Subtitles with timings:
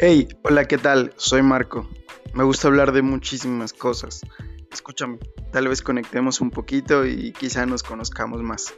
[0.00, 1.12] Hey, hola, ¿qué tal?
[1.16, 1.88] Soy Marco.
[2.32, 4.20] Me gusta hablar de muchísimas cosas.
[4.70, 5.18] Escúchame,
[5.50, 8.72] tal vez conectemos un poquito y quizá nos conozcamos más.